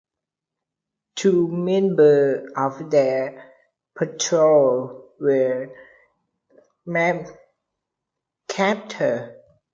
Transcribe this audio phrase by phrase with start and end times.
[1.15, 3.39] Two members of the
[3.95, 5.69] patrol were
[8.47, 9.35] captured.